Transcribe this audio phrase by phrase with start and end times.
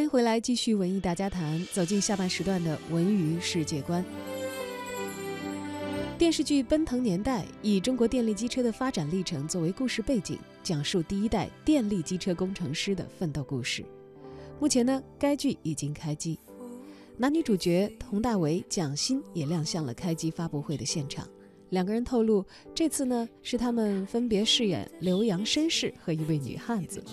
[0.00, 4.02] 欢迎回来，继续文艺大家谈，走进下半时段的文娱世界观。
[6.16, 13.84] 电视剧《奔腾年代》以中国电力机车的发展历程作为故事背景，讲述第一代电力机车工程师的奋斗故事。
[14.58, 16.38] 目前呢，该剧已经开机，
[17.18, 21.28] 男女主角佟大为、蒋欣也亮相了开机发布会的现场。
[21.68, 22.42] 两个人透露，
[22.74, 27.04] 这次呢是他们分别饰演留洋绅士和一位女汉子。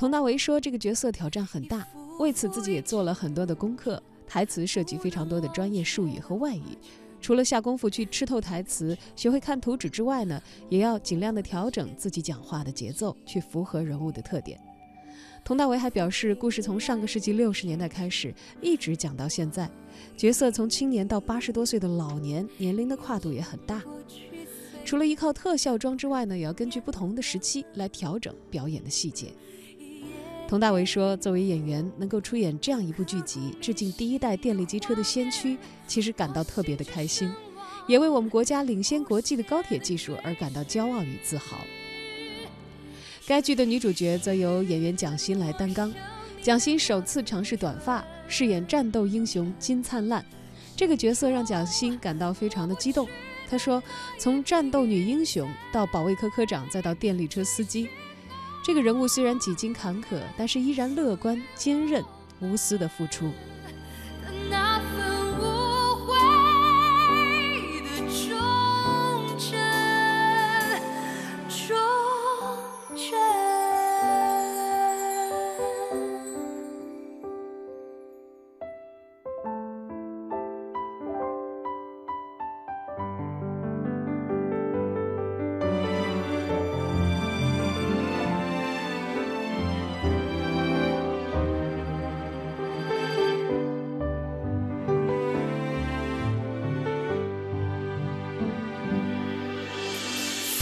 [0.00, 1.86] 佟大为说：“这个角色挑战很大，
[2.18, 6.74] 为此自己也做了很多的功课，台词涉及非常多的专业术语和外语。
[7.20, 14.58] 除了下功夫去吃透台词、学会看图纸之外呢，也要尽量的调整自己讲话的节奏，去符合人物的特点。”
[15.44, 19.70] 佟大为还表示，故事从上个世纪六十年代开始，一直讲到现在，
[20.16, 23.82] 角色从青年到八十多岁的老年，年龄的跨度也很大。
[24.82, 29.30] 除了依靠特效妆之外呢，也要根据不同的时期来调整表演的细节。
[30.50, 35.56] 佟大为说：“作为演员，能够出演这样一部剧集，致敬第一代电力机车的先驱，
[35.86, 37.32] 其实感到特别的开心，
[37.86, 41.58] 也为我们国家领先国际的高铁技术而感到骄傲与自豪。”
[43.28, 45.94] 该剧的女主角则由演员蒋欣来担纲。
[46.42, 50.24] 蒋欣首次尝试短发，饰演战斗英雄金灿烂，
[50.74, 53.08] 这个角色让蒋欣感到非常的激动。
[53.48, 53.80] 她说
[54.18, 57.88] ：“从战斗女英雄到保卫科科长，再到电力车司机。”
[58.62, 62.04] 这个人物虽然几经坎坷，但是依然乐观、坚韧、
[62.40, 63.30] 无私的付出。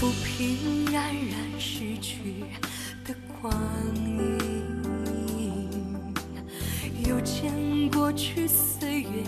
[0.09, 2.17] 抚平冉冉逝去
[3.05, 3.53] 的光
[5.37, 5.69] 阴，
[7.07, 7.53] 又见
[7.91, 9.23] 过去岁月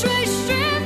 [0.00, 0.77] 追寻